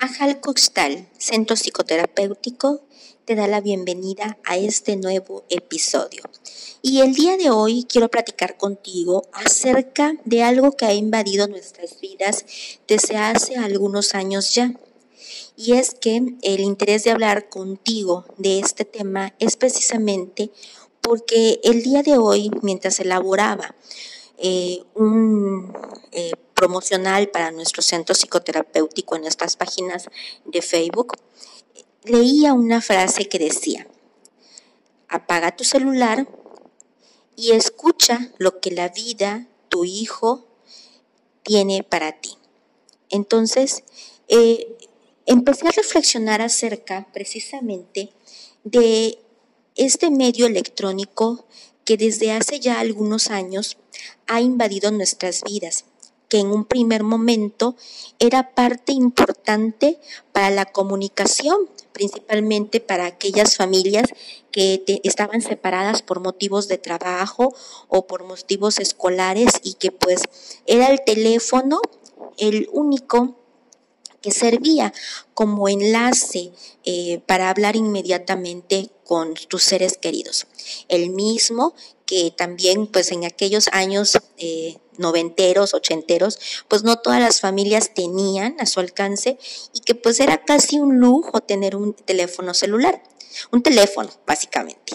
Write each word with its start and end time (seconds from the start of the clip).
Ajal 0.00 0.38
Coxtal, 0.38 1.08
Centro 1.18 1.56
Psicoterapéutico, 1.56 2.82
te 3.24 3.34
da 3.34 3.48
la 3.48 3.60
bienvenida 3.60 4.38
a 4.44 4.56
este 4.56 4.94
nuevo 4.94 5.42
episodio. 5.50 6.22
Y 6.82 7.00
el 7.00 7.14
día 7.14 7.36
de 7.36 7.50
hoy 7.50 7.84
quiero 7.88 8.08
platicar 8.08 8.56
contigo 8.56 9.26
acerca 9.32 10.14
de 10.24 10.44
algo 10.44 10.70
que 10.70 10.84
ha 10.84 10.94
invadido 10.94 11.48
nuestras 11.48 12.00
vidas 12.00 12.44
desde 12.86 13.16
hace 13.16 13.56
algunos 13.56 14.14
años 14.14 14.54
ya. 14.54 14.72
Y 15.56 15.72
es 15.72 15.94
que 15.94 16.22
el 16.42 16.60
interés 16.60 17.02
de 17.02 17.10
hablar 17.10 17.48
contigo 17.48 18.24
de 18.36 18.60
este 18.60 18.84
tema 18.84 19.34
es 19.40 19.56
precisamente 19.56 20.52
porque 21.00 21.58
el 21.64 21.82
día 21.82 22.04
de 22.04 22.18
hoy, 22.18 22.52
mientras 22.62 23.00
elaboraba 23.00 23.74
eh, 24.36 24.84
un 24.94 25.72
eh, 26.12 26.30
promocional 26.58 27.28
para 27.28 27.52
nuestro 27.52 27.82
centro 27.82 28.16
psicoterapéutico 28.16 29.14
en 29.14 29.22
nuestras 29.22 29.56
páginas 29.56 30.08
de 30.44 30.60
Facebook, 30.60 31.16
leía 32.02 32.52
una 32.52 32.80
frase 32.80 33.28
que 33.28 33.38
decía, 33.38 33.86
apaga 35.08 35.54
tu 35.54 35.62
celular 35.62 36.26
y 37.36 37.52
escucha 37.52 38.32
lo 38.38 38.60
que 38.60 38.72
la 38.72 38.88
vida, 38.88 39.46
tu 39.68 39.84
hijo, 39.84 40.48
tiene 41.44 41.84
para 41.84 42.20
ti. 42.20 42.36
Entonces, 43.08 43.84
eh, 44.26 44.76
empecé 45.26 45.68
a 45.68 45.70
reflexionar 45.70 46.42
acerca 46.42 47.06
precisamente 47.12 48.10
de 48.64 49.18
este 49.76 50.10
medio 50.10 50.46
electrónico 50.46 51.46
que 51.84 51.96
desde 51.96 52.32
hace 52.32 52.58
ya 52.58 52.80
algunos 52.80 53.28
años 53.28 53.76
ha 54.26 54.40
invadido 54.40 54.90
nuestras 54.90 55.42
vidas 55.44 55.84
que 56.28 56.38
en 56.38 56.48
un 56.48 56.64
primer 56.64 57.02
momento 57.02 57.74
era 58.18 58.54
parte 58.54 58.92
importante 58.92 59.98
para 60.32 60.50
la 60.50 60.66
comunicación, 60.66 61.56
principalmente 61.92 62.80
para 62.80 63.06
aquellas 63.06 63.56
familias 63.56 64.06
que 64.50 64.82
estaban 65.04 65.40
separadas 65.40 66.02
por 66.02 66.20
motivos 66.20 66.68
de 66.68 66.78
trabajo 66.78 67.54
o 67.88 68.06
por 68.06 68.24
motivos 68.24 68.78
escolares 68.78 69.60
y 69.62 69.74
que 69.74 69.90
pues 69.90 70.22
era 70.66 70.88
el 70.88 71.02
teléfono 71.04 71.80
el 72.36 72.68
único 72.72 73.37
que 74.20 74.30
servía 74.30 74.92
como 75.34 75.68
enlace 75.68 76.52
eh, 76.84 77.20
para 77.26 77.50
hablar 77.50 77.76
inmediatamente 77.76 78.90
con 79.04 79.34
tus 79.34 79.62
seres 79.62 79.96
queridos. 79.98 80.46
El 80.88 81.10
mismo 81.10 81.74
que 82.04 82.32
también 82.36 82.86
pues 82.86 83.12
en 83.12 83.24
aquellos 83.24 83.68
años 83.72 84.18
eh, 84.38 84.78
noventeros, 84.96 85.74
ochenteros, 85.74 86.38
pues 86.66 86.82
no 86.82 86.98
todas 86.98 87.20
las 87.20 87.40
familias 87.40 87.94
tenían 87.94 88.56
a 88.58 88.66
su 88.66 88.80
alcance 88.80 89.38
y 89.72 89.80
que 89.80 89.94
pues 89.94 90.20
era 90.20 90.44
casi 90.44 90.78
un 90.78 90.98
lujo 90.98 91.40
tener 91.40 91.76
un 91.76 91.94
teléfono 91.94 92.54
celular, 92.54 93.02
un 93.52 93.62
teléfono 93.62 94.10
básicamente. 94.26 94.94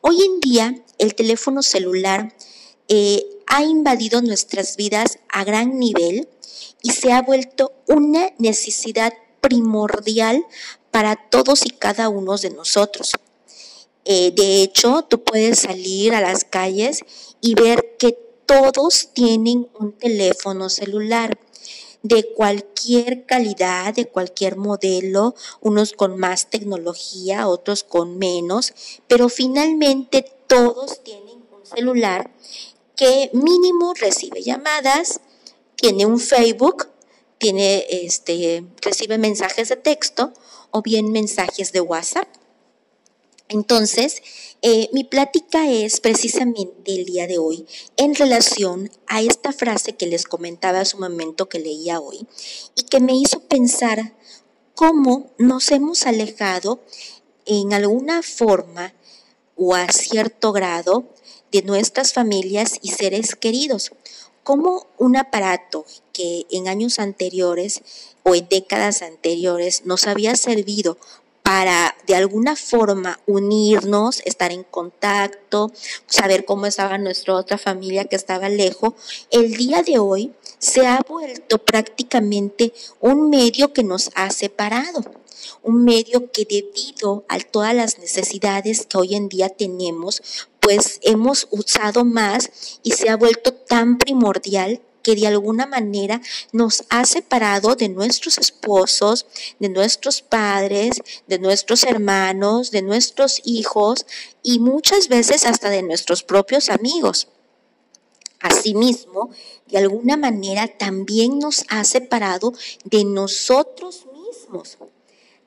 Hoy 0.00 0.22
en 0.22 0.40
día 0.40 0.74
el 0.98 1.14
teléfono 1.14 1.62
celular 1.62 2.34
eh, 2.88 3.24
ha 3.46 3.62
invadido 3.62 4.22
nuestras 4.22 4.76
vidas 4.76 5.18
a 5.28 5.44
gran 5.44 5.78
nivel 5.78 6.28
y 6.82 6.90
se 6.92 7.12
ha 7.12 7.22
vuelto 7.22 7.72
una 7.86 8.30
necesidad 8.38 9.12
primordial 9.40 10.44
para 10.90 11.16
todos 11.16 11.66
y 11.66 11.70
cada 11.70 12.08
uno 12.08 12.36
de 12.36 12.50
nosotros. 12.50 13.12
Eh, 14.04 14.32
de 14.32 14.62
hecho, 14.62 15.02
tú 15.08 15.24
puedes 15.24 15.60
salir 15.60 16.14
a 16.14 16.20
las 16.20 16.44
calles 16.44 17.00
y 17.40 17.54
ver 17.54 17.96
que 17.98 18.18
todos 18.46 19.08
tienen 19.14 19.68
un 19.78 19.92
teléfono 19.92 20.68
celular 20.68 21.38
de 22.02 22.34
cualquier 22.34 23.24
calidad, 23.24 23.94
de 23.94 24.06
cualquier 24.06 24.56
modelo, 24.56 25.34
unos 25.62 25.94
con 25.94 26.18
más 26.18 26.50
tecnología, 26.50 27.48
otros 27.48 27.82
con 27.82 28.18
menos, 28.18 28.74
pero 29.08 29.30
finalmente 29.30 30.26
todos 30.46 31.02
tienen 31.02 31.42
un 31.50 31.66
celular 31.66 32.30
que 32.96 33.30
mínimo 33.32 33.94
recibe 33.94 34.42
llamadas, 34.42 35.20
tiene 35.76 36.06
un 36.06 36.20
Facebook, 36.20 36.88
tiene 37.38 37.84
este 37.88 38.64
recibe 38.80 39.18
mensajes 39.18 39.68
de 39.68 39.76
texto 39.76 40.32
o 40.70 40.82
bien 40.82 41.12
mensajes 41.12 41.72
de 41.72 41.80
WhatsApp. 41.80 42.28
Entonces, 43.48 44.22
eh, 44.62 44.88
mi 44.92 45.04
plática 45.04 45.68
es 45.70 46.00
precisamente 46.00 46.94
el 46.94 47.04
día 47.04 47.26
de 47.26 47.36
hoy 47.36 47.66
en 47.98 48.14
relación 48.14 48.90
a 49.06 49.20
esta 49.20 49.52
frase 49.52 49.94
que 49.94 50.06
les 50.06 50.24
comentaba 50.24 50.80
hace 50.80 50.96
un 50.96 51.02
momento 51.02 51.48
que 51.48 51.58
leía 51.58 52.00
hoy 52.00 52.26
y 52.74 52.84
que 52.84 53.00
me 53.00 53.14
hizo 53.14 53.40
pensar 53.40 54.14
cómo 54.74 55.30
nos 55.36 55.70
hemos 55.70 56.06
alejado 56.06 56.80
en 57.44 57.74
alguna 57.74 58.22
forma 58.22 58.94
o 59.56 59.74
a 59.74 59.86
cierto 59.88 60.52
grado 60.52 61.13
de 61.54 61.62
nuestras 61.62 62.12
familias 62.12 62.80
y 62.82 62.90
seres 62.90 63.36
queridos. 63.36 63.92
Como 64.42 64.88
un 64.98 65.16
aparato 65.16 65.86
que 66.12 66.46
en 66.50 66.66
años 66.66 66.98
anteriores 66.98 67.80
o 68.24 68.34
en 68.34 68.48
décadas 68.48 69.02
anteriores 69.02 69.86
nos 69.86 70.08
había 70.08 70.34
servido 70.34 70.98
para 71.44 71.94
de 72.08 72.16
alguna 72.16 72.56
forma 72.56 73.20
unirnos, 73.26 74.20
estar 74.24 74.50
en 74.50 74.64
contacto, 74.64 75.70
saber 76.06 76.44
cómo 76.44 76.66
estaba 76.66 76.98
nuestra 76.98 77.34
otra 77.34 77.56
familia 77.56 78.06
que 78.06 78.16
estaba 78.16 78.48
lejos, 78.48 78.94
el 79.30 79.54
día 79.54 79.82
de 79.82 80.00
hoy 80.00 80.32
se 80.58 80.86
ha 80.86 80.98
vuelto 81.08 81.58
prácticamente 81.58 82.72
un 82.98 83.30
medio 83.30 83.72
que 83.72 83.84
nos 83.84 84.10
ha 84.16 84.30
separado, 84.30 85.04
un 85.62 85.84
medio 85.84 86.30
que 86.32 86.44
debido 86.44 87.24
a 87.28 87.38
todas 87.38 87.74
las 87.74 87.98
necesidades 87.98 88.86
que 88.86 88.98
hoy 88.98 89.14
en 89.14 89.28
día 89.28 89.48
tenemos, 89.48 90.22
pues 90.64 90.98
hemos 91.02 91.46
usado 91.50 92.06
más 92.06 92.80
y 92.82 92.92
se 92.92 93.10
ha 93.10 93.16
vuelto 93.16 93.52
tan 93.52 93.98
primordial 93.98 94.80
que 95.02 95.14
de 95.14 95.26
alguna 95.26 95.66
manera 95.66 96.22
nos 96.52 96.84
ha 96.88 97.04
separado 97.04 97.76
de 97.76 97.90
nuestros 97.90 98.38
esposos, 98.38 99.26
de 99.58 99.68
nuestros 99.68 100.22
padres, 100.22 101.02
de 101.26 101.38
nuestros 101.38 101.84
hermanos, 101.84 102.70
de 102.70 102.80
nuestros 102.80 103.42
hijos 103.44 104.06
y 104.42 104.58
muchas 104.58 105.08
veces 105.08 105.44
hasta 105.44 105.68
de 105.68 105.82
nuestros 105.82 106.22
propios 106.22 106.70
amigos. 106.70 107.28
Asimismo, 108.40 109.30
de 109.66 109.78
alguna 109.78 110.16
manera 110.16 110.66
también 110.66 111.38
nos 111.38 111.64
ha 111.68 111.84
separado 111.84 112.54
de 112.84 113.04
nosotros 113.04 114.06
mismos. 114.14 114.78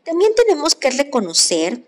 También 0.03 0.33
tenemos 0.35 0.75
que 0.75 0.91
reconocer 0.91 1.83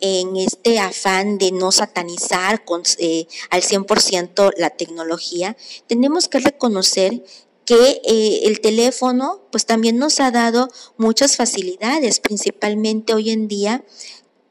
en 0.00 0.36
este 0.36 0.78
afán 0.78 1.38
de 1.38 1.52
no 1.52 1.72
satanizar 1.72 2.64
con, 2.64 2.82
eh, 2.98 3.26
al 3.50 3.62
100% 3.62 4.52
la 4.56 4.70
tecnología, 4.70 5.56
tenemos 5.86 6.28
que 6.28 6.38
reconocer 6.38 7.22
que 7.64 8.00
eh, 8.04 8.40
el 8.44 8.60
teléfono 8.60 9.42
pues 9.50 9.66
también 9.66 9.98
nos 9.98 10.20
ha 10.20 10.30
dado 10.30 10.70
muchas 10.96 11.36
facilidades, 11.36 12.18
principalmente 12.20 13.12
hoy 13.12 13.30
en 13.30 13.46
día 13.46 13.84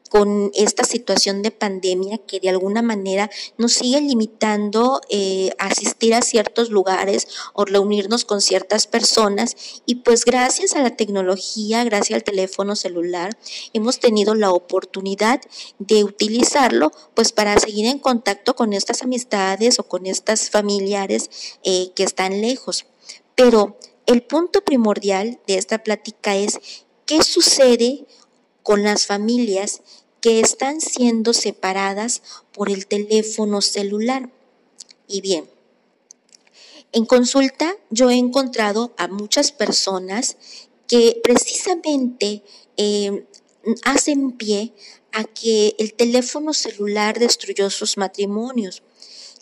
con 0.08 0.50
esta 0.54 0.84
situación 0.84 1.42
de 1.42 1.50
pandemia 1.50 2.18
que 2.18 2.40
de 2.40 2.48
alguna 2.48 2.82
manera 2.82 3.30
nos 3.56 3.74
sigue 3.74 4.00
limitando 4.00 5.00
eh, 5.08 5.50
asistir 5.58 6.14
a 6.14 6.22
ciertos 6.22 6.70
lugares 6.70 7.28
o 7.52 7.64
reunirnos 7.64 8.24
con 8.24 8.40
ciertas 8.40 8.86
personas 8.86 9.56
y 9.86 9.96
pues 9.96 10.24
gracias 10.24 10.74
a 10.74 10.82
la 10.82 10.96
tecnología, 10.96 11.84
gracias 11.84 12.16
al 12.16 12.24
teléfono 12.24 12.76
celular, 12.76 13.38
hemos 13.72 13.98
tenido 14.00 14.34
la 14.34 14.50
oportunidad 14.50 15.40
de 15.78 16.04
utilizarlo 16.04 16.92
pues 17.14 17.32
para 17.32 17.58
seguir 17.58 17.86
en 17.86 17.98
contacto 17.98 18.54
con 18.54 18.72
estas 18.72 19.02
amistades 19.02 19.78
o 19.78 19.84
con 19.84 20.06
estas 20.06 20.50
familiares 20.50 21.30
eh, 21.62 21.90
que 21.94 22.02
están 22.02 22.40
lejos. 22.40 22.86
Pero 23.34 23.78
el 24.06 24.22
punto 24.22 24.62
primordial 24.64 25.38
de 25.46 25.58
esta 25.58 25.82
plática 25.82 26.34
es 26.34 26.58
qué 27.04 27.22
sucede 27.22 28.06
con 28.62 28.82
las 28.82 29.06
familias 29.06 29.82
que 30.28 30.40
están 30.40 30.82
siendo 30.82 31.32
separadas 31.32 32.20
por 32.52 32.68
el 32.68 32.86
teléfono 32.86 33.62
celular. 33.62 34.30
Y 35.06 35.22
bien, 35.22 35.48
en 36.92 37.06
consulta 37.06 37.74
yo 37.88 38.10
he 38.10 38.16
encontrado 38.16 38.92
a 38.98 39.08
muchas 39.08 39.52
personas 39.52 40.36
que 40.86 41.18
precisamente 41.24 42.42
eh, 42.76 43.24
hacen 43.86 44.32
pie 44.32 44.74
a 45.12 45.24
que 45.24 45.74
el 45.78 45.94
teléfono 45.94 46.52
celular 46.52 47.18
destruyó 47.18 47.70
sus 47.70 47.96
matrimonios 47.96 48.82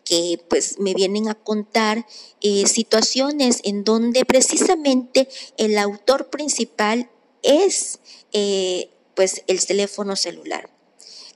que 0.04 0.40
pues 0.48 0.78
me 0.78 0.94
vienen 0.94 1.28
a 1.28 1.34
contar 1.34 2.06
eh, 2.42 2.64
situaciones 2.68 3.58
en 3.64 3.82
donde 3.82 4.24
precisamente 4.24 5.28
el 5.58 5.78
autor 5.78 6.30
principal 6.30 7.10
es 7.42 7.98
eh, 8.32 8.90
pues 9.16 9.42
el 9.48 9.66
teléfono 9.66 10.14
celular. 10.14 10.75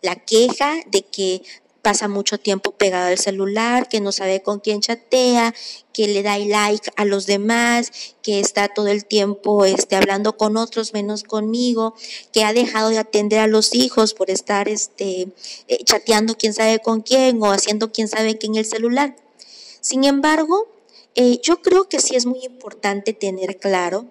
La 0.02 0.17
queja 0.17 0.76
de 0.87 1.02
que 1.02 1.43
pasa 1.82 2.08
mucho 2.08 2.38
tiempo 2.38 2.73
pegado 2.73 3.08
al 3.08 3.19
celular, 3.19 3.88
que 3.88 4.00
no 4.00 4.12
sabe 4.12 4.43
con 4.43 4.61
quién 4.61 4.81
chatea, 4.81 5.55
que 5.93 6.08
le 6.08 6.23
da 6.23 6.38
like 6.38 6.91
a 6.97 7.05
los 7.05 7.26
demás, 7.26 8.14
que 8.23 8.41
está 8.41 8.69
todo 8.69 8.88
el 8.88 9.05
tiempo 9.05 9.64
este, 9.64 9.97
hablando 9.97 10.37
con 10.37 10.56
otros 10.56 10.93
menos 10.93 11.25
conmigo, 11.25 11.94
que 12.32 12.44
ha 12.44 12.52
dejado 12.52 12.91
de 12.91 12.99
atender 12.99 13.38
a 13.38 13.47
los 13.47 13.75
hijos 13.75 14.14
por 14.14 14.31
estar 14.31 14.69
este, 14.69 15.29
eh, 15.69 15.85
chateando 15.85 16.37
quién 16.37 16.55
sabe 16.55 16.81
con 16.81 17.00
quién 17.00 17.43
o 17.43 17.50
haciendo 17.52 17.93
quién 17.93 18.08
sabe 18.08 18.38
qué 18.38 18.47
en 18.47 18.56
el 18.56 18.67
celular. 18.67 19.17
Sin 19.81 20.05
embargo, 20.05 20.69
eh, 21.14 21.41
yo 21.43 21.62
creo 21.62 21.88
que 21.88 22.00
sí 22.00 22.14
es 22.14 22.26
muy 22.26 22.44
importante 22.44 23.12
tener 23.12 23.58
claro 23.58 24.06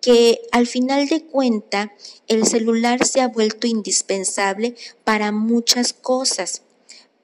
que 0.00 0.42
al 0.52 0.66
final 0.66 1.08
de 1.08 1.24
cuenta 1.24 1.92
el 2.26 2.46
celular 2.46 3.06
se 3.06 3.20
ha 3.20 3.28
vuelto 3.28 3.66
indispensable 3.66 4.74
para 5.04 5.32
muchas 5.32 5.92
cosas, 5.92 6.62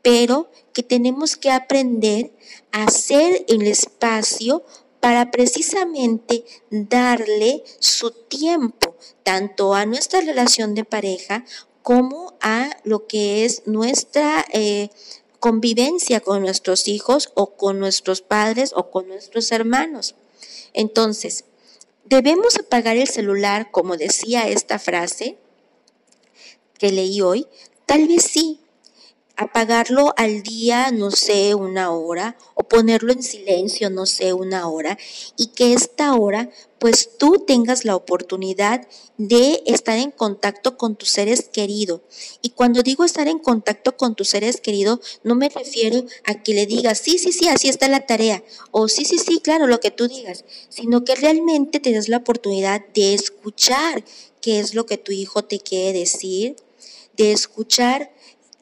pero 0.02 0.50
que 0.73 0.82
tenemos 0.82 1.37
que 1.37 1.50
aprender 1.50 2.32
a 2.73 2.84
hacer 2.84 3.44
el 3.49 3.62
espacio 3.67 4.64
para 5.00 5.31
precisamente 5.31 6.44
darle 6.70 7.62
su 7.78 8.11
tiempo 8.11 8.96
tanto 9.22 9.75
a 9.75 9.87
nuestra 9.87 10.20
relación 10.20 10.75
de 10.75 10.84
pareja 10.84 11.44
como 11.82 12.34
a 12.40 12.70
lo 12.84 13.06
que 13.06 13.44
es 13.44 13.62
nuestra 13.67 14.44
eh, 14.52 14.90
convivencia 15.38 16.20
con 16.20 16.43
nuestros 16.43 16.88
hijos 16.88 17.31
o 17.34 17.55
con 17.56 17.79
nuestros 17.79 18.22
padres 18.22 18.72
o 18.75 18.90
con 18.90 19.06
nuestros 19.06 19.52
hermanos. 19.52 20.17
Entonces, 20.72 21.44
¿debemos 22.08 22.56
apagar 22.56 22.97
el 22.97 23.08
celular 23.08 23.70
como 23.70 23.97
decía 23.97 24.49
esta 24.49 24.79
frase 24.79 25.38
que 26.79 26.93
leí 26.93 27.20
hoy? 27.20 27.47
Tal 27.87 28.08
vez 28.08 28.25
sí, 28.25 28.61
apagarlo 29.37 30.14
al 30.17 30.43
día, 30.43 30.91
no 30.91 31.11
sé, 31.11 31.55
una 31.55 31.91
hora, 31.91 32.37
o 32.55 32.64
ponerlo 32.64 33.12
en 33.12 33.23
silencio, 33.23 33.91
no 33.91 34.06
sé, 34.06 34.32
una 34.32 34.69
hora, 34.69 34.99
y 35.37 35.49
que 35.49 35.73
esta 35.75 36.14
hora, 36.14 36.50
pues 36.87 37.19
tú 37.19 37.43
tengas 37.44 37.85
la 37.85 37.97
oportunidad 37.97 38.87
de 39.19 39.61
estar 39.67 39.99
en 39.99 40.12
contacto 40.12 40.79
con 40.79 40.94
tus 40.94 41.09
seres 41.09 41.49
queridos. 41.53 42.03
Y 42.43 42.50
cuando 42.50 42.85
digo 42.85 43.03
estar 43.03 43.27
en 43.27 43.41
contacto 43.41 43.97
con 43.97 44.15
tus 44.15 44.29
seres 44.29 44.61
queridos, 44.61 45.00
no 45.25 45.35
me 45.35 45.49
refiero 45.49 46.05
a 46.23 46.44
que 46.44 46.55
le 46.55 46.65
digas, 46.65 46.99
sí, 46.99 47.19
sí, 47.19 47.33
sí, 47.33 47.49
así 47.49 47.69
está 47.69 47.88
la 47.88 48.06
tarea, 48.06 48.44
o 48.71 48.87
sí, 48.87 49.05
sí, 49.05 49.19
sí, 49.19 49.41
claro, 49.41 49.67
lo 49.67 49.81
que 49.81 49.91
tú 49.91 50.06
digas, 50.06 50.44
sino 50.69 51.03
que 51.03 51.17
realmente 51.17 51.81
te 51.81 51.91
des 51.91 52.09
la 52.09 52.19
oportunidad 52.19 52.87
de 52.94 53.15
escuchar 53.15 54.05
qué 54.41 54.61
es 54.61 54.77
lo 54.77 54.87
que 54.87 54.97
tu 54.97 55.11
hijo 55.11 55.43
te 55.43 55.59
quiere 55.59 55.99
decir, 55.99 56.55
de 57.17 57.32
escuchar 57.32 58.12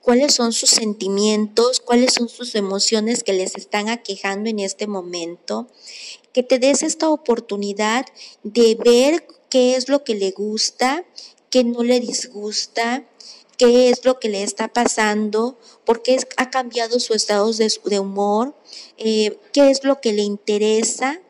cuáles 0.01 0.33
son 0.33 0.55
sus 0.55 0.71
sentimientos, 0.71 1.81
cuáles 1.81 2.15
son 2.15 2.31
sus 2.31 2.55
emociones 2.55 3.23
que 3.23 3.35
les 3.35 3.55
están 3.55 3.91
aquejando 3.91 4.49
en 4.49 4.61
este 4.61 4.87
momento, 4.87 5.69
que 6.35 6.43
te 6.43 6.59
des 6.59 6.83
esta 6.83 7.09
oportunidad 7.09 8.05
de 8.43 8.75
ver 8.75 9.27
qué 9.49 9.77
es 9.77 9.89
lo 9.89 10.05
que 10.05 10.15
le 10.15 10.33
gusta, 10.33 11.05
qué 11.49 11.65
no 11.65 11.83
le 11.83 12.01
disgusta, 12.01 13.05
qué 13.57 13.89
es 13.89 14.05
lo 14.05 14.21
que 14.21 14.29
le 14.29 14.43
está 14.43 14.69
pasando, 14.69 15.59
por 15.87 16.03
qué 16.03 16.19
ha 16.37 16.51
cambiado 16.51 17.01
su 17.01 17.15
estado 17.15 17.51
de, 17.53 17.99
humor, 17.99 18.55
eh, 18.99 19.39
qué 19.53 19.71
es 19.71 19.85
lo 19.85 20.03
que 20.03 20.13
le 20.13 20.23
interesa 20.23 21.23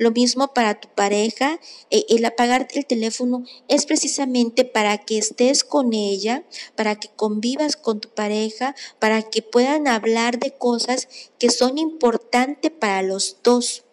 lo 0.00 0.10
mismo 0.10 0.54
para 0.54 0.80
tu 0.80 0.88
pareja, 0.88 1.60
e, 1.90 2.06
el 2.08 2.24
apagar 2.24 2.68
el 2.72 2.86
teléfono 2.86 3.44
es 3.68 3.84
precisamente 3.84 4.64
para 4.64 4.96
que 4.96 5.18
estés 5.18 5.62
con 5.62 5.92
ella, 5.92 6.42
para 6.74 6.96
que 6.96 7.08
convivas 7.08 7.76
con 7.76 8.00
tu 8.00 8.08
pareja, 8.08 8.74
para 8.98 9.22
que 9.22 9.42
puedan 9.42 9.88
hablar 9.88 10.38
de 10.38 10.52
cosas 10.52 11.08
que 11.38 11.50
son 11.50 11.76
importantes 11.76 12.70
para 12.70 13.02
los 13.02 13.36
dos. 13.42 13.84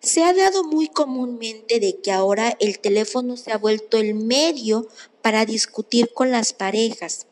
Se 0.00 0.24
ha 0.24 0.32
dado 0.32 0.64
muy 0.64 0.88
comúnmente 0.88 1.78
de 1.78 1.98
que 2.00 2.10
ahora 2.10 2.56
el 2.58 2.78
teléfono 2.78 3.36
se 3.36 3.52
ha 3.52 3.58
vuelto 3.58 3.98
el 3.98 4.14
medio 4.14 4.88
para 5.20 5.44
discutir 5.44 6.12
con 6.14 6.30
las 6.30 6.54
parejas. 6.54 7.26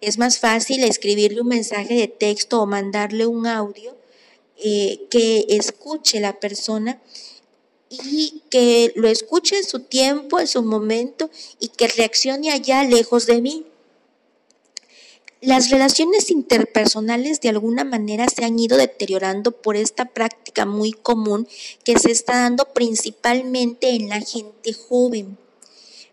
Es 0.00 0.18
más 0.18 0.40
fácil 0.40 0.82
escribirle 0.82 1.40
un 1.40 1.48
mensaje 1.48 1.94
de 1.94 2.08
texto 2.08 2.60
o 2.60 2.66
mandarle 2.66 3.26
un 3.26 3.46
audio 3.46 3.96
eh, 4.56 5.06
que 5.08 5.46
escuche 5.48 6.18
la 6.18 6.40
persona 6.40 7.00
y 7.88 8.42
que 8.50 8.92
lo 8.96 9.06
escuche 9.06 9.56
en 9.56 9.64
su 9.64 9.80
tiempo, 9.80 10.40
en 10.40 10.48
su 10.48 10.64
momento 10.64 11.30
y 11.60 11.68
que 11.68 11.86
reaccione 11.86 12.50
allá 12.50 12.82
lejos 12.82 13.26
de 13.26 13.40
mí. 13.40 13.66
Las 15.44 15.68
relaciones 15.68 16.30
interpersonales 16.30 17.42
de 17.42 17.50
alguna 17.50 17.84
manera 17.84 18.26
se 18.34 18.46
han 18.46 18.58
ido 18.58 18.78
deteriorando 18.78 19.50
por 19.50 19.76
esta 19.76 20.06
práctica 20.06 20.64
muy 20.64 20.92
común 20.92 21.46
que 21.84 21.98
se 21.98 22.10
está 22.10 22.38
dando 22.38 22.64
principalmente 22.72 23.90
en 23.90 24.08
la 24.08 24.20
gente 24.22 24.72
joven. 24.72 25.36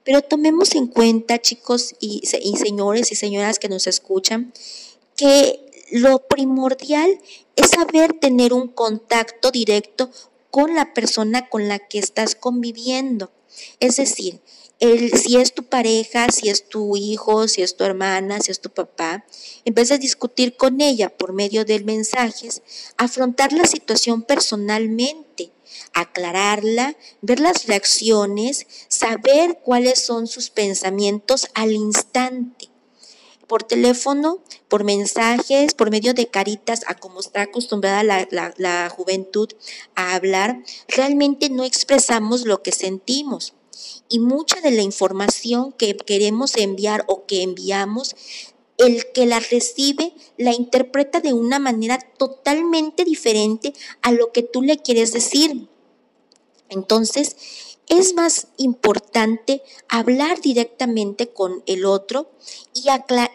Pero 0.03 0.21
tomemos 0.21 0.75
en 0.75 0.87
cuenta, 0.87 1.39
chicos 1.39 1.95
y, 2.01 2.23
señores 2.25 3.13
y 3.13 3.15
señoras 3.15 3.57
que 3.57 3.69
nos 3.69 3.87
escuchan, 3.87 4.51
que 5.15 5.65
lo 5.91 6.27
primordial 6.27 7.17
es 7.55 7.69
saber 7.69 8.11
tener 8.11 8.51
un 8.51 8.67
contacto 8.67 9.49
directo 9.49 10.09
con 10.49 10.75
la 10.75 10.93
persona 10.93 11.47
con 11.47 11.69
la 11.69 11.79
que 11.79 11.99
estás 11.99 12.35
conviviendo. 12.35 13.31
Es 13.79 13.95
decir, 13.95 14.41
el, 14.81 15.13
si 15.13 15.37
es 15.37 15.53
tu 15.53 15.63
pareja, 15.63 16.27
si 16.31 16.49
es 16.49 16.67
tu 16.67 16.97
hijo, 16.97 17.47
si 17.47 17.61
es 17.61 17.77
tu 17.77 17.83
hermana, 17.83 18.41
si 18.41 18.51
es 18.51 18.59
tu 18.59 18.71
papá, 18.71 19.25
en 19.63 19.73
vez 19.75 19.89
de 19.89 19.99
discutir 19.99 20.57
con 20.57 20.81
ella 20.81 21.15
por 21.15 21.33
medio 21.33 21.63
de 21.63 21.79
mensajes, 21.83 22.63
afrontar 22.97 23.53
la 23.53 23.65
situación 23.65 24.23
personalmente, 24.23 25.51
aclararla, 25.93 26.97
ver 27.21 27.39
las 27.39 27.67
reacciones, 27.67 28.65
saber 28.87 29.59
cuáles 29.63 30.03
son 30.03 30.25
sus 30.25 30.49
pensamientos 30.49 31.47
al 31.53 31.73
instante 31.73 32.71
por 33.51 33.63
teléfono, 33.63 34.39
por 34.69 34.85
mensajes, 34.85 35.73
por 35.73 35.91
medio 35.91 36.13
de 36.13 36.29
caritas, 36.29 36.83
a 36.87 36.95
como 36.95 37.19
está 37.19 37.41
acostumbrada 37.41 38.01
la, 38.01 38.89
juventud 38.89 39.49
a 39.93 40.15
hablar, 40.15 40.63
realmente 40.87 41.49
no 41.49 41.65
expresamos 41.65 42.45
lo 42.45 42.63
que 42.63 42.71
sentimos. 42.71 43.53
Y 44.09 44.19
mucha 44.19 44.61
de 44.61 44.71
la 44.71 44.81
información 44.81 45.71
que 45.73 45.95
queremos 45.95 46.55
enviar 46.57 47.05
o 47.07 47.25
que 47.25 47.43
enviamos 47.43 48.15
el 48.77 49.11
que 49.11 49.25
la 49.25 49.39
recibe 49.39 50.13
la 50.37 50.53
interpreta 50.53 51.19
de 51.19 51.33
una 51.33 51.59
manera 51.59 51.99
totalmente 52.17 53.05
diferente 53.05 53.73
a 54.01 54.11
lo 54.11 54.31
que 54.31 54.43
tú 54.43 54.61
le 54.61 54.79
quieres 54.79 55.13
decir. 55.13 55.67
Entonces, 56.69 57.35
es 57.89 58.13
más 58.13 58.47
importante 58.57 59.61
hablar 59.89 60.39
directamente 60.39 61.27
con 61.27 61.61
el 61.65 61.85
otro 61.85 62.31
y 62.73 62.85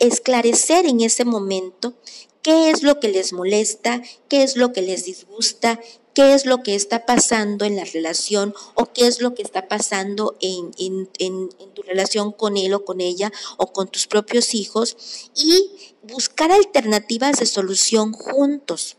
esclarecer 0.01 0.87
en 0.87 1.01
ese 1.01 1.25
momento 1.25 1.95
qué 2.43 2.71
es 2.71 2.83
lo 2.83 2.99
que 2.99 3.09
les 3.09 3.33
molesta, 3.33 4.03
qué 4.29 4.43
es 4.43 4.57
lo 4.57 4.73
que 4.73 4.81
les 4.81 5.05
disgusta, 5.05 5.81
qué 6.17 6.33
es 6.33 6.47
lo 6.47 6.63
que 6.63 6.75
está 6.75 7.05
pasando 7.05 7.67
en 7.67 7.77
la 7.77 7.85
relación 7.85 8.55
o 8.73 8.91
qué 8.91 9.07
es 9.07 9.21
lo 9.21 9.35
que 9.35 9.43
está 9.43 9.69
pasando 9.69 10.35
en, 10.41 10.71
en, 10.79 11.51
tu 11.75 11.83
relación 11.83 12.33
con 12.33 12.57
él 12.57 12.73
o 12.73 12.87
con 12.87 13.03
ella 13.03 13.31
o 13.59 13.71
con 13.71 13.89
tus 13.89 14.07
propios 14.07 14.55
hijos 14.55 14.97
y 15.35 15.71
buscar 16.05 16.51
alternativas 16.51 17.39
de 17.39 17.45
solución 17.45 18.15
juntos. 18.15 18.97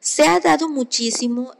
Se 0.00 0.24
ha 0.24 0.40
dado 0.40 0.68
muchísimo 0.68 1.52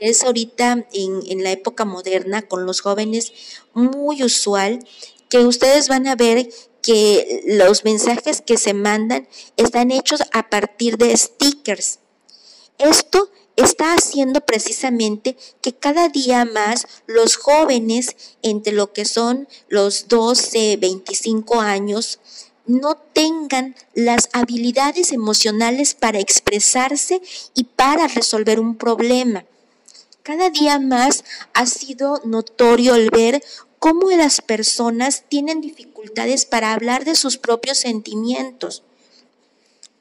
es 0.00 0.24
ahorita 0.24 0.88
en, 0.94 1.42
la 1.44 1.52
época 1.52 1.84
moderna 1.84 2.48
con 2.48 2.64
los 2.64 2.80
jóvenes 2.80 3.34
muy 3.74 4.22
usual 4.22 4.86
que 5.28 5.40
ustedes 5.40 5.88
van 5.88 6.06
a 6.06 6.16
ver 6.16 6.48
que 6.80 7.42
los 7.44 7.84
mensajes 7.84 8.40
que 8.40 8.56
se 8.56 8.72
mandan 8.72 9.28
están 9.58 9.90
hechos 9.90 10.22
a 10.32 10.48
partir 10.48 10.96
de 10.96 11.14
stickers. 11.14 11.98
Esto 12.78 13.30
está 13.56 13.94
haciendo 13.94 14.42
precisamente 14.42 15.36
que 15.60 15.74
cada 15.74 16.08
día 16.08 16.44
más 16.44 16.86
los 17.06 17.36
jóvenes 17.36 18.16
entre 18.42 18.72
lo 18.72 18.92
que 18.92 19.04
son 19.04 19.48
los 19.68 20.08
12, 20.08 20.76
25 20.76 21.60
años 21.60 22.20
no 22.66 22.96
tengan 22.96 23.76
las 23.94 24.28
habilidades 24.32 25.12
emocionales 25.12 25.94
para 25.94 26.18
expresarse 26.18 27.22
y 27.54 27.64
para 27.64 28.08
resolver 28.08 28.60
un 28.60 28.76
problema. 28.76 29.44
Cada 30.22 30.50
día 30.50 30.80
más 30.80 31.24
ha 31.54 31.66
sido 31.66 32.20
notorio 32.24 32.96
el 32.96 33.10
ver 33.10 33.42
cómo 33.78 34.10
las 34.10 34.40
personas 34.40 35.22
tienen 35.28 35.60
dificultades 35.60 36.44
para 36.44 36.72
hablar 36.72 37.04
de 37.04 37.14
sus 37.14 37.38
propios 37.38 37.78
sentimientos. 37.78 38.82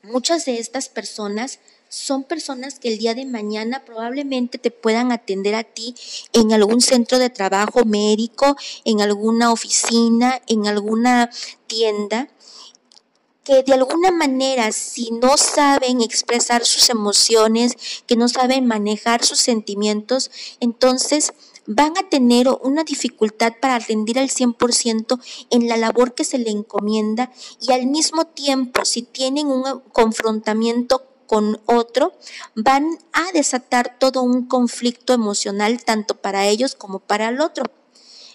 Muchas 0.02 0.46
de 0.46 0.60
estas 0.60 0.90
personas 0.90 1.60
son 1.96 2.24
personas 2.24 2.78
que 2.78 2.90
el 2.90 2.98
día 2.98 3.16
de 3.16 3.26
mañana 3.26 3.86
probablemente 3.86 4.58
te 4.58 4.70
puedan 4.70 5.14
atender 5.14 5.56
a 5.56 5.64
ti 5.64 5.96
en 6.34 6.52
algún 6.52 6.82
centro 6.82 7.20
de 7.20 7.30
trabajo 7.30 7.86
médico, 7.86 8.58
en 8.84 9.00
alguna 9.02 9.52
oficina, 9.52 10.42
en 10.48 10.68
alguna 10.68 11.30
tienda. 11.68 12.30
que 13.46 13.62
de 13.62 13.74
alguna 13.74 14.10
manera 14.10 14.72
si 14.72 15.12
no 15.12 15.38
saben 15.38 16.02
expresar 16.02 16.66
sus 16.66 16.90
emociones, 16.90 17.76
que 18.08 18.16
no 18.16 18.28
saben 18.28 18.66
manejar 18.66 19.24
sus 19.24 19.40
sentimientos, 19.40 20.32
entonces 20.60 21.32
van 21.68 21.96
a 21.96 22.10
tener 22.10 22.48
una 22.64 22.84
dificultad 22.84 23.54
para 23.62 23.78
rendir 23.78 24.18
al 24.18 24.30
100% 24.30 25.20
en 25.52 25.68
la 25.68 25.78
labor 25.78 26.16
que 26.16 26.24
se 26.24 26.40
le 26.40 26.50
encomienda 26.50 27.32
y 27.62 27.72
al 27.72 27.86
mismo 27.86 28.26
tiempo 28.26 28.84
si 28.84 29.04
tienen 29.04 29.46
un 29.48 29.80
confrontamiento 29.92 31.04
con 31.28 31.62
otro, 31.66 32.14
van 32.56 33.00
a 33.14 33.32
desatar 33.34 33.98
todo 34.00 34.22
un 34.22 34.48
conflicto 34.48 35.14
emocional 35.14 35.84
tanto 35.84 36.16
para 36.22 36.48
ellos 36.48 36.76
como 36.76 37.00
para 37.00 37.30
el 37.30 37.42
otro. 37.42 37.66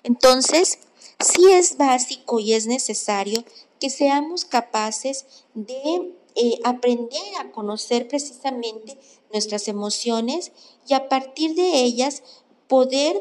Entonces, 0.02 0.78
sí 1.18 1.50
es 1.50 1.76
básico 1.76 2.40
y 2.40 2.54
es 2.54 2.66
necesario 2.66 3.44
que 3.78 3.90
seamos 3.90 4.44
capaces 4.44 5.26
de 5.54 6.14
eh, 6.36 6.60
aprender 6.64 7.22
a 7.40 7.50
conocer 7.50 8.08
precisamente 8.08 8.98
nuestras 9.32 9.68
emociones 9.68 10.52
y 10.86 10.94
a 10.94 11.08
partir 11.08 11.54
de 11.54 11.80
ellas 11.82 12.22
poder 12.68 13.16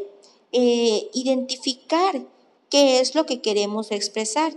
eh, 0.52 1.10
identificar 1.14 2.26
qué 2.70 3.00
es 3.00 3.16
lo 3.16 3.26
que 3.26 3.42
queremos 3.42 3.92
expresar. 3.92 4.54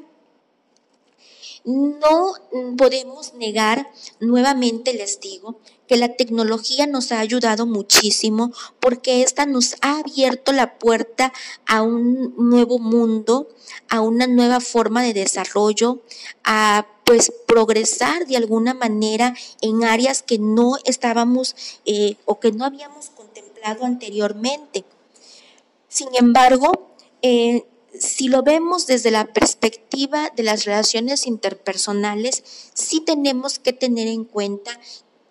No 1.64 2.34
podemos 2.76 3.34
negar, 3.34 3.90
nuevamente 4.20 4.92
les 4.94 5.20
digo, 5.20 5.60
que 5.86 5.96
la 5.96 6.16
tecnología 6.16 6.86
nos 6.86 7.12
ha 7.12 7.20
ayudado 7.20 7.66
muchísimo 7.66 8.52
porque 8.80 9.22
esta 9.22 9.46
nos 9.46 9.76
ha 9.80 9.98
abierto 10.00 10.52
la 10.52 10.78
puerta 10.78 11.32
a 11.66 11.82
un 11.82 12.34
nuevo 12.36 12.78
mundo, 12.78 13.48
a 13.88 14.00
una 14.00 14.26
nueva 14.26 14.60
forma 14.60 15.02
de 15.02 15.14
desarrollo, 15.14 16.02
a 16.44 16.86
pues 17.04 17.32
progresar 17.46 18.26
de 18.26 18.36
alguna 18.36 18.74
manera 18.74 19.34
en 19.60 19.84
áreas 19.84 20.22
que 20.22 20.38
no 20.38 20.76
estábamos 20.84 21.54
eh, 21.84 22.16
o 22.24 22.40
que 22.40 22.52
no 22.52 22.64
habíamos 22.64 23.10
anteriormente. 23.82 24.84
Sin 25.88 26.08
embargo, 26.14 26.94
eh, 27.22 27.64
si 27.98 28.28
lo 28.28 28.42
vemos 28.42 28.86
desde 28.86 29.10
la 29.10 29.32
perspectiva 29.32 30.30
de 30.34 30.42
las 30.42 30.64
relaciones 30.64 31.26
interpersonales, 31.26 32.42
sí 32.74 33.00
tenemos 33.00 33.58
que 33.58 33.72
tener 33.72 34.08
en 34.08 34.24
cuenta 34.24 34.78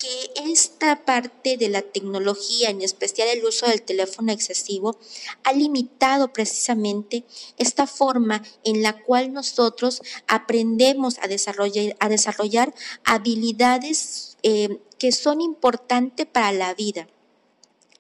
que 0.01 0.49
esta 0.51 1.05
parte 1.05 1.57
de 1.57 1.69
la 1.69 1.83
tecnología, 1.83 2.71
en 2.71 2.81
especial 2.81 3.27
el 3.27 3.45
uso 3.45 3.67
del 3.67 3.83
teléfono 3.83 4.31
excesivo, 4.31 4.97
ha 5.43 5.53
limitado 5.53 6.33
precisamente 6.33 7.23
esta 7.59 7.85
forma 7.85 8.41
en 8.63 8.81
la 8.81 9.03
cual 9.03 9.31
nosotros 9.31 10.01
aprendemos 10.27 11.19
a 11.19 11.27
desarrollar, 11.27 11.95
a 11.99 12.09
desarrollar 12.09 12.73
habilidades 13.03 14.37
eh, 14.41 14.79
que 14.97 15.11
son 15.11 15.39
importantes 15.39 16.25
para 16.25 16.51
la 16.51 16.73
vida. 16.73 17.07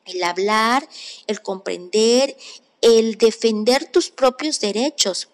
El 0.05 0.23
hablar, 0.23 0.87
el 1.27 1.43
comprender, 1.43 2.35
el 2.81 3.17
defender 3.17 3.85
tus 3.85 4.09
propios 4.09 4.59
derechos. 4.59 5.29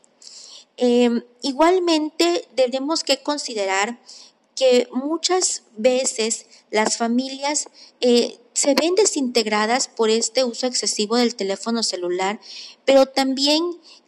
Em, 0.75 1.23
igualmente, 1.41 2.47
tenemos 2.55 3.03
que 3.03 3.23
considerar 3.23 3.99
que 4.55 4.87
muchas 4.91 5.63
veces 5.77 6.45
las 6.71 6.97
familias 6.97 7.67
eh, 8.01 8.39
se 8.53 8.73
ven 8.73 8.95
desintegradas 8.95 9.87
por 9.87 10.09
este 10.09 10.43
uso 10.43 10.67
excesivo 10.67 11.15
del 11.15 11.35
teléfono 11.35 11.83
celular, 11.83 12.39
pero 12.85 13.05
también 13.05 13.63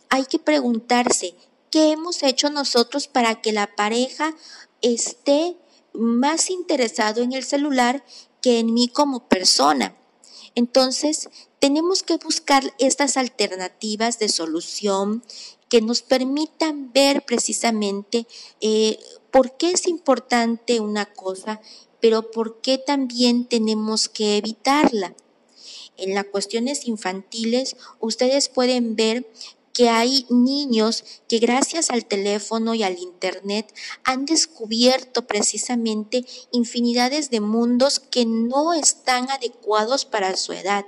hay 0.09 0.25
que 0.25 0.39
preguntarse, 0.39 1.35
¿qué 1.69 1.91
hemos 1.91 2.23
hecho 2.23 2.49
nosotros 2.49 3.07
para 3.07 3.41
que 3.41 3.51
la 3.51 3.75
pareja 3.75 4.35
esté 4.81 5.55
más 5.93 6.49
interesado 6.49 7.21
en 7.21 7.33
el 7.33 7.43
celular 7.43 8.03
que 8.41 8.59
en 8.59 8.73
mí 8.73 8.87
como 8.87 9.27
persona? 9.27 9.95
Entonces, 10.59 11.29
tenemos 11.59 12.03
que 12.03 12.17
buscar 12.17 12.73
estas 12.79 13.15
alternativas 13.15 14.19
de 14.19 14.27
solución 14.27 15.23
que 15.69 15.79
nos 15.81 16.01
permitan 16.01 16.91
ver 16.91 17.23
precisamente 17.23 18.27
eh, 18.59 18.99
por 19.31 19.55
qué 19.55 19.71
es 19.71 19.87
importante 19.87 20.81
una 20.81 21.05
cosa, 21.05 21.61
pero 22.01 22.29
por 22.29 22.59
qué 22.59 22.77
también 22.77 23.45
tenemos 23.45 24.09
que 24.09 24.35
evitarla. 24.35 25.15
En 25.95 26.13
las 26.13 26.25
cuestiones 26.25 26.85
infantiles, 26.89 27.77
ustedes 28.01 28.49
pueden 28.49 28.97
ver 28.97 29.31
que 29.79 29.87
hay 29.87 30.25
niños 30.29 31.05
que 31.29 31.39
gracias 31.39 31.89
al 31.89 32.05
teléfono 32.05 32.73
y 32.73 32.83
al 32.83 32.99
Internet 32.99 33.73
han 34.03 34.25
descubierto 34.25 35.25
precisamente 35.25 36.25
infinidades 36.51 37.29
de 37.29 37.39
mundos 37.39 38.01
que 38.01 38.25
no 38.25 38.73
están 38.73 39.31
adecuados 39.31 40.03
para 40.03 40.35
su 40.35 40.51
edad. 40.51 40.83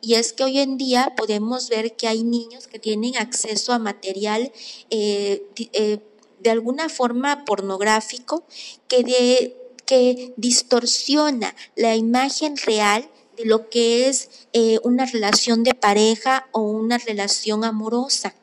Y 0.00 0.14
es 0.14 0.32
que 0.32 0.44
hoy 0.44 0.58
en 0.58 0.78
día 0.78 1.12
podemos 1.18 1.68
ver 1.68 1.96
que 1.96 2.08
hay 2.08 2.22
niños 2.22 2.66
que 2.66 2.78
tienen 2.78 3.18
acceso 3.18 3.74
a 3.74 3.78
material 3.78 4.52
eh, 4.88 5.46
eh, 5.74 5.98
de 6.40 6.50
alguna 6.50 6.88
forma 6.88 7.44
pornográfico 7.44 8.42
que, 8.88 9.54
que 9.84 10.32
distorsiona 10.38 11.54
la 11.76 11.94
imagen 11.94 12.56
real 12.56 13.06
de 13.38 13.44
lo 13.46 13.70
que 13.70 14.08
es 14.08 14.30
eh, 14.52 14.78
una 14.82 15.06
relación 15.06 15.62
de 15.62 15.74
pareja 15.74 16.48
o 16.52 16.60
una 16.60 16.98
relación 16.98 17.64
amorosa 17.64 18.34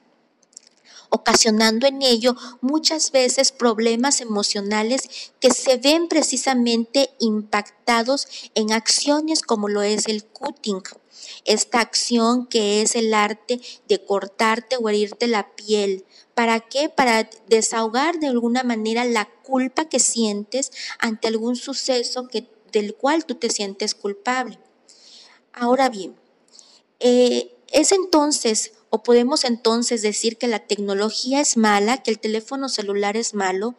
ocasionando 1.15 1.87
en 1.87 2.01
ello 2.01 2.35
muchas 2.61 3.11
veces 3.11 3.51
problemas 3.51 4.21
emocionales 4.21 5.31
que 5.39 5.51
se 5.51 5.77
ven 5.77 6.07
precisamente 6.07 7.09
impactados 7.19 8.27
en 8.53 8.73
acciones 8.73 9.41
como 9.41 9.69
lo 9.69 9.81
es 9.81 10.07
el 10.07 10.25
cutting. 10.25 10.83
Esta 11.45 11.79
acción 11.79 12.47
que 12.47 12.81
es 12.81 12.95
el 12.95 13.13
arte 13.13 13.61
de 13.87 14.03
cortarte 14.03 14.75
o 14.77 14.89
herirte 14.89 15.27
la 15.27 15.55
piel. 15.55 16.05
¿Para 16.33 16.59
qué? 16.59 16.89
Para 16.89 17.29
desahogar 17.47 18.19
de 18.19 18.27
alguna 18.27 18.63
manera 18.63 19.05
la 19.05 19.25
culpa 19.43 19.85
que 19.85 19.99
sientes 19.99 20.71
ante 20.99 21.27
algún 21.27 21.55
suceso 21.55 22.27
que, 22.27 22.49
del 22.71 22.93
cual 22.93 23.25
tú 23.25 23.35
te 23.35 23.49
sientes 23.49 23.95
culpable. 23.95 24.59
Ahora 25.57 25.87
bien, 25.87 26.13
eh, 26.99 27.55
es 27.71 27.93
entonces, 27.93 28.73
o 28.89 29.03
podemos 29.03 29.45
entonces 29.45 30.01
decir 30.01 30.37
que 30.37 30.49
la 30.49 30.59
tecnología 30.59 31.39
es 31.39 31.55
mala, 31.55 32.03
que 32.03 32.11
el 32.11 32.19
teléfono 32.19 32.67
celular 32.67 33.15
es 33.15 33.33
malo. 33.33 33.73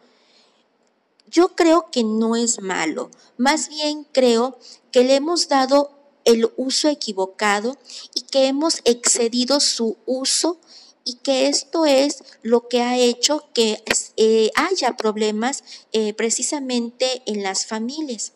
Yo 1.29 1.49
creo 1.49 1.91
que 1.91 2.03
no 2.03 2.35
es 2.35 2.61
malo, 2.61 3.11
más 3.37 3.69
bien 3.69 4.07
creo 4.11 4.57
que 4.91 5.03
le 5.03 5.15
hemos 5.15 5.49
dado 5.49 5.91
el 6.25 6.51
uso 6.57 6.89
equivocado 6.89 7.77
y 8.15 8.21
que 8.21 8.47
hemos 8.47 8.81
excedido 8.83 9.59
su 9.59 9.97
uso 10.07 10.59
y 11.03 11.17
que 11.17 11.47
esto 11.47 11.85
es 11.85 12.23
lo 12.41 12.67
que 12.67 12.81
ha 12.81 12.97
hecho 12.97 13.45
que 13.53 13.83
eh, 14.15 14.49
haya 14.55 14.97
problemas 14.97 15.63
eh, 15.91 16.13
precisamente 16.15 17.21
en 17.27 17.43
las 17.43 17.67
familias. 17.67 18.33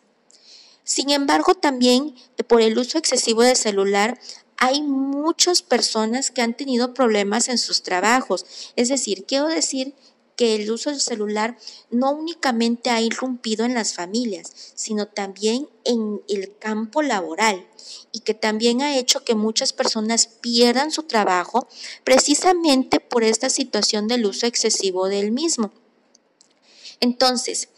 Sin 0.84 1.10
embargo, 1.10 1.54
también 1.54 2.14
eh, 2.36 2.44
por 2.44 2.60
el 2.60 2.78
uso 2.78 2.98
excesivo 2.98 3.42
de 3.42 3.54
celular 3.54 4.18
hay 4.56 4.82
muchas 4.82 5.62
personas 5.62 6.30
que 6.30 6.42
han 6.42 6.56
tenido 6.56 6.94
problemas 6.94 7.48
en 7.48 7.58
sus 7.58 7.82
trabajos. 7.82 8.46
Es 8.76 8.88
decir, 8.88 9.24
quiero 9.26 9.48
decir 9.48 9.94
que 10.36 10.54
el 10.54 10.70
uso 10.70 10.90
del 10.90 11.00
celular 11.00 11.58
no 11.90 12.12
únicamente 12.12 12.90
ha 12.90 13.00
irrumpido 13.00 13.64
en 13.64 13.74
las 13.74 13.94
familias, 13.94 14.52
sino 14.74 15.06
también 15.06 15.68
en 15.84 16.22
el 16.28 16.56
campo 16.58 17.02
laboral 17.02 17.66
y 18.12 18.20
que 18.20 18.34
también 18.34 18.82
ha 18.82 18.96
hecho 18.96 19.24
que 19.24 19.34
muchas 19.34 19.72
personas 19.72 20.26
pierdan 20.26 20.90
su 20.90 21.02
trabajo 21.04 21.68
precisamente 22.04 23.00
por 23.00 23.24
esta 23.24 23.50
situación 23.50 24.08
del 24.08 24.26
uso 24.26 24.46
excesivo 24.46 25.08
del 25.08 25.32
mismo. 25.32 25.72
Entonces, 27.00 27.68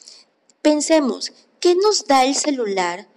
pensemos, 0.60 1.32
¿Qué 1.64 1.74
nos 1.76 2.04
da 2.06 2.26
el 2.26 2.34
celular 2.34 3.08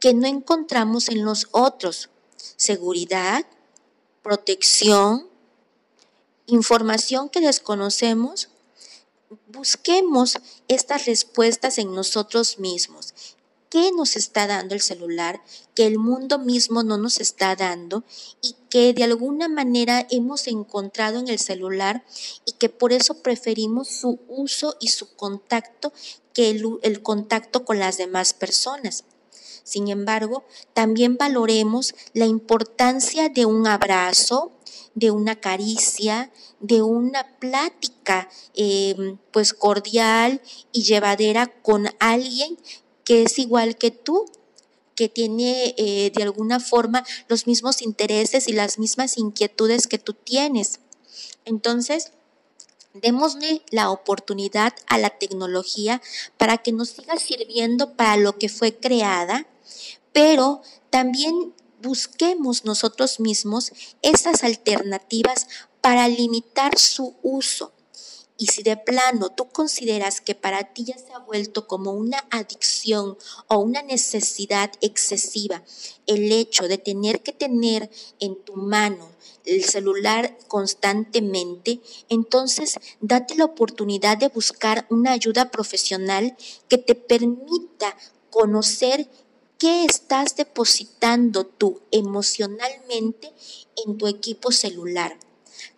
que 0.00 0.14
no 0.14 0.26
encontramos 0.26 1.10
en 1.10 1.26
los 1.26 1.48
otros? 1.50 2.08
Seguridad, 2.56 3.44
protección, 4.22 5.28
información 6.46 7.28
que 7.28 7.42
desconocemos. 7.42 8.48
Busquemos 9.48 10.38
estas 10.68 11.04
respuestas 11.04 11.76
en 11.76 11.94
nosotros 11.94 12.58
mismos 12.58 13.12
qué 13.72 13.90
nos 13.90 14.16
está 14.16 14.46
dando 14.46 14.74
el 14.74 14.82
celular, 14.82 15.42
que 15.74 15.86
el 15.86 15.98
mundo 15.98 16.38
mismo 16.38 16.82
no 16.82 16.98
nos 16.98 17.20
está 17.20 17.56
dando 17.56 18.04
y 18.42 18.54
que 18.68 18.92
de 18.92 19.02
alguna 19.02 19.48
manera 19.48 20.06
hemos 20.10 20.46
encontrado 20.46 21.18
en 21.18 21.28
el 21.28 21.38
celular 21.38 22.04
y 22.44 22.52
que 22.52 22.68
por 22.68 22.92
eso 22.92 23.22
preferimos 23.22 23.88
su 23.88 24.20
uso 24.28 24.76
y 24.78 24.88
su 24.88 25.16
contacto 25.16 25.90
que 26.32 26.50
el, 26.50 27.02
contacto 27.02 27.64
con 27.64 27.78
las 27.78 27.98
demás 27.98 28.32
personas. 28.34 29.04
Sin 29.64 29.88
embargo, 29.88 30.44
también 30.74 31.16
valoremos 31.16 31.94
la 32.14 32.26
importancia 32.26 33.28
de 33.28 33.46
un 33.46 33.66
abrazo, 33.66 34.52
de 34.94 35.10
una 35.10 35.40
caricia, 35.40 36.32
de 36.60 36.82
una 36.82 37.38
plática 37.38 38.28
em, 38.54 39.18
pues 39.30 39.54
cordial 39.54 40.40
y 40.72 40.82
llevadera 40.82 41.46
con 41.62 41.88
alguien 42.00 42.58
que 43.04 43.22
es 43.22 43.38
igual 43.38 43.76
que 43.76 43.90
tú, 43.90 44.26
que 44.94 45.08
tiene 45.08 45.74
eh, 45.78 46.12
de 46.14 46.22
alguna 46.22 46.60
forma 46.60 47.04
los 47.28 47.46
mismos 47.46 47.82
intereses 47.82 48.48
y 48.48 48.52
las 48.52 48.78
mismas 48.78 49.16
inquietudes 49.16 49.86
que 49.86 49.98
tú 49.98 50.12
tienes. 50.12 50.80
Entonces, 51.44 52.12
démosle 52.94 53.62
la 53.70 53.90
oportunidad 53.90 54.74
a 54.86 54.98
la 54.98 55.10
tecnología 55.10 56.02
para 56.36 56.58
que 56.58 56.72
nos 56.72 56.90
siga 56.90 57.16
sirviendo 57.16 57.94
para 57.94 58.16
lo 58.16 58.38
que 58.38 58.48
fue 58.48 58.76
creada, 58.76 59.46
pero 60.12 60.62
también 60.90 61.54
busquemos 61.80 62.64
nosotros 62.64 63.18
mismos 63.18 63.72
esas 64.02 64.44
alternativas 64.44 65.48
para 65.80 66.08
limitar 66.08 66.78
su 66.78 67.16
uso. 67.22 67.71
Y 68.42 68.46
si 68.46 68.64
de 68.64 68.76
plano 68.76 69.28
tú 69.28 69.50
consideras 69.50 70.20
que 70.20 70.34
para 70.34 70.64
ti 70.64 70.82
ya 70.82 70.98
se 70.98 71.12
ha 71.12 71.20
vuelto 71.20 71.68
como 71.68 71.92
una 71.92 72.26
adicción 72.32 73.16
o 73.46 73.58
una 73.58 73.82
necesidad 73.82 74.72
excesiva 74.80 75.62
el 76.08 76.32
hecho 76.32 76.66
de 76.66 76.76
tener 76.76 77.22
que 77.22 77.32
tener 77.32 77.88
en 78.18 78.34
tu 78.34 78.56
mano 78.56 79.08
el 79.44 79.62
celular 79.62 80.36
constantemente, 80.48 81.80
entonces 82.08 82.80
date 83.00 83.36
la 83.36 83.44
oportunidad 83.44 84.18
de 84.18 84.26
buscar 84.26 84.88
una 84.90 85.12
ayuda 85.12 85.52
profesional 85.52 86.36
que 86.66 86.78
te 86.78 86.96
permita 86.96 87.96
conocer 88.30 89.08
qué 89.56 89.84
estás 89.84 90.34
depositando 90.34 91.46
tú 91.46 91.80
emocionalmente 91.92 93.32
en 93.86 93.98
tu 93.98 94.08
equipo 94.08 94.50
celular. 94.50 95.16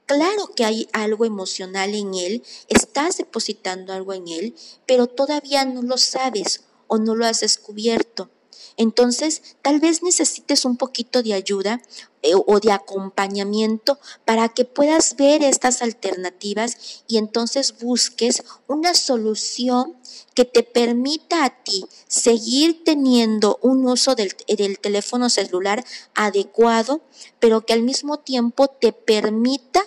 Claro 0.06 0.50
que 0.54 0.64
hay 0.64 0.88
algo 0.92 1.25
emocional 1.25 1.94
en 1.94 2.14
él, 2.14 2.42
estás 2.68 3.16
depositando 3.16 3.92
algo 3.92 4.12
en 4.12 4.28
él, 4.28 4.54
pero 4.87 5.06
todavía 5.06 5.64
no 5.64 5.82
lo 5.82 5.96
sabes 5.96 6.64
o 6.88 6.99
no 6.99 7.14
lo 7.14 7.25
has 7.25 7.40
descubierto. 7.40 8.30
Entonces, 8.76 9.56
tal 9.62 9.80
vez 9.80 10.02
necesites 10.02 10.64
un 10.64 10.76
poquito 10.76 11.23
de 11.23 11.34
ayuda 11.34 11.80
eh, 12.23 12.32
o 12.34 12.61
de 12.61 12.73
acompañamiento 12.73 13.99
para 14.25 14.49
que 14.49 14.64
puedas 14.64 15.16
ver 15.16 15.42
estas 15.42 15.80
alternativas 15.80 17.04
y 17.06 17.18
entonces 17.18 17.78
busques 17.78 18.42
una 18.66 18.94
solución 18.94 19.96
que 20.34 20.44
te 20.44 20.64
permita 20.64 21.44
a 21.44 21.62
ti 21.62 21.84
seguir 22.08 22.82
teniendo 22.84 23.58
un 23.62 23.87
uso 23.87 24.14
del, 24.16 24.34
teléfono 24.80 25.30
celular 25.30 25.84
adecuado, 26.14 27.00
pero 27.38 27.64
que 27.64 27.73
al 27.73 27.82
mismo 27.82 28.18
tiempo 28.18 28.68
te 28.68 28.92
permita 28.92 29.80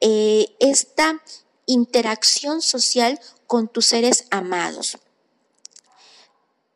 eh, 0.00 0.56
esta 0.60 1.22
interacción 1.66 2.62
social 2.62 3.20
con 3.46 3.68
tus 3.68 3.86
seres 3.86 4.26
amados. 4.30 4.98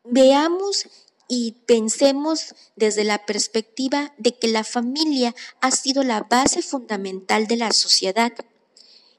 Veamos 0.03 0.87
y 1.27 1.53
pensemos 1.65 2.53
desde 2.75 3.03
la 3.03 3.25
perspectiva 3.25 4.13
de 4.17 4.35
que 4.37 4.47
la 4.47 4.63
familia 4.63 5.33
ha 5.61 5.71
sido 5.71 6.03
la 6.03 6.21
base 6.21 6.61
fundamental 6.61 7.47
de 7.47 7.57
la 7.57 7.71
sociedad. 7.71 8.33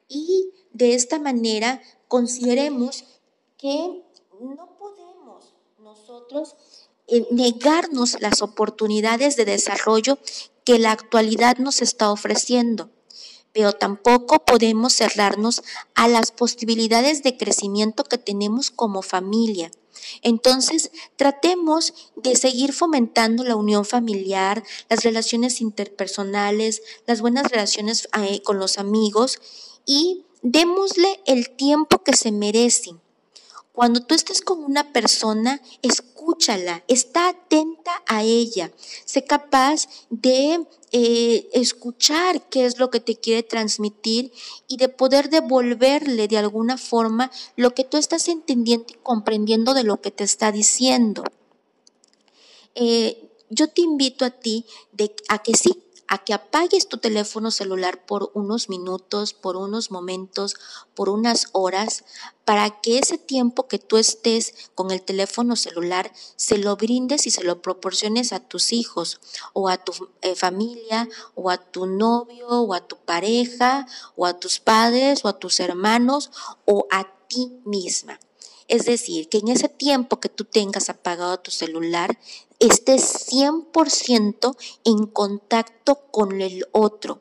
Y 0.09 0.51
de 0.73 0.95
esta 0.95 1.19
manera 1.19 1.83
consideremos 2.09 3.05
que 3.57 4.03
no 4.41 4.77
podemos 4.79 5.55
nosotros 5.79 6.57
eh, 7.07 7.27
negarnos 7.31 8.21
las 8.21 8.43
oportunidades 8.43 9.37
de 9.37 9.45
desarrollo 9.45 10.19
que 10.65 10.79
la 10.79 10.93
actualidad 10.93 11.59
nos 11.59 11.83
está 11.83 12.11
ofreciendo, 12.11 12.91
pero 13.55 13.73
tampoco 13.73 14.45
podemos 14.45 14.93
cerrarnos 14.93 15.63
a 15.95 16.09
las 16.09 16.33
posibilidades 16.33 17.23
de 17.23 17.39
crecimiento 17.39 18.05
que 18.05 18.19
tenemos 18.19 18.71
como 18.71 19.01
familia. 19.01 19.71
Entonces, 20.23 20.91
tratemos 21.17 21.95
de 22.17 22.37
seguir 22.37 22.73
fomentando 22.73 23.45
la 23.45 23.57
unión 23.57 23.85
familiar, 23.85 24.63
las 24.91 25.05
relaciones 25.05 25.61
interpersonales, 25.61 26.83
las 27.07 27.21
buenas 27.21 27.51
relaciones 27.51 28.09
eh, 28.21 28.43
con 28.43 28.59
los 28.59 28.77
amigos 28.79 29.39
y 29.87 30.27
démosle 30.43 31.21
el 31.27 31.51
tiempo 31.51 32.03
que 32.03 32.17
se 32.17 32.33
merecen. 32.33 33.04
Cuando 33.75 33.99
tú 33.99 34.15
estés 34.15 34.41
con 34.41 34.63
una 34.63 34.93
persona, 34.93 35.61
escúchala, 35.83 36.85
está 36.87 37.31
atenta 37.31 37.91
a 38.07 38.23
ella, 38.23 38.71
sé 39.05 39.25
capaz 39.25 39.89
de 40.11 40.65
eh, 40.93 41.49
escuchar 41.53 42.49
qué 42.49 42.67
es 42.67 42.79
lo 42.79 42.89
que 42.89 43.01
te 43.01 43.17
quiere 43.17 43.43
transmitir 43.43 44.31
y 44.69 44.77
de 44.77 44.89
poder 44.89 45.29
devolverle 45.29 46.29
de 46.29 46.39
alguna 46.39 46.79
forma 46.79 47.33
lo 47.57 47.75
que 47.75 47.83
tú 47.83 47.97
estás 47.97 48.29
entendiendo 48.29 48.87
y 48.91 48.99
comprendiendo 49.03 49.75
de 49.75 49.83
lo 49.83 50.01
que 50.01 50.13
te 50.13 50.23
está 50.23 50.53
diciendo. 50.53 51.25
Eh, 52.77 53.29
yo 53.51 53.67
te 53.67 53.83
invito 53.83 54.25
a 54.25 54.31
ti 54.31 54.67
a 55.29 55.43
que 55.43 55.55
sí, 55.55 55.84
a 56.09 56.19
que 56.19 56.35
apagues 56.35 56.89
tu 56.89 56.99
teléfono 56.99 57.51
celular 57.51 58.05
por 58.05 58.31
unos 58.35 58.69
minutos, 58.69 59.33
por 59.33 59.57
unos 59.57 59.91
momentos, 59.91 60.57
por 60.95 61.09
unas 61.09 61.49
horas, 61.53 62.05
para 62.45 62.81
que 62.81 62.99
ese 62.99 63.19
tiempo 63.19 63.69
que 63.69 63.79
tú 63.79 63.97
estés 63.97 64.55
con 64.75 64.91
el 64.91 65.03
teléfono 65.03 65.57
celular 65.57 66.13
se 66.37 66.59
lo 66.59 66.77
brindes 66.77 67.27
y 67.27 67.31
se 67.31 67.43
lo 67.43 67.63
proporciones 67.63 68.33
a 68.33 68.41
tus 68.41 68.73
hijos 68.73 69.21
o 69.53 69.69
a 69.69 69.79
tu 69.79 69.93
eh, 70.23 70.35
familia 70.35 71.09
o 71.35 71.51
a 71.51 71.57
tu 71.57 71.87
novio 71.87 72.49
o 72.49 72.75
a 72.75 72.87
tu 72.87 72.97
pareja 72.97 73.87
o 74.17 74.27
a 74.27 74.39
tus 74.39 74.61
padres 74.61 75.25
o 75.25 75.29
a 75.29 75.39
tus 75.39 75.61
hermanos 75.61 76.31
o 76.67 76.87
a 76.91 77.09
ti 77.29 77.61
misma. 77.65 78.19
Es 78.67 78.87
decir, 78.87 79.29
que 79.29 79.39
en 79.39 79.49
ese 79.49 79.69
tiempo 79.69 80.21
que 80.21 80.31
tú 80.31 80.45
tengas 80.45 80.89
apagado 80.89 81.39
tu 81.39 81.51
celular, 81.51 82.19
estés 82.67 83.29
100% 83.29 84.57
en 84.85 85.07
contacto 85.07 85.97
con 86.11 86.41
el 86.41 86.67
otro 86.73 87.21